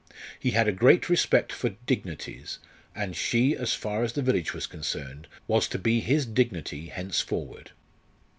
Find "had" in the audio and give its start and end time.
0.49-0.67